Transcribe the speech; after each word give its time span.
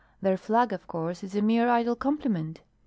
Their 0.19 0.35
flag, 0.35 0.73
of 0.73 0.87
course, 0.87 1.23
is 1.23 1.35
a 1.35 1.43
mere 1.43 1.69
idle 1.69 1.95
compliment. 1.95 2.61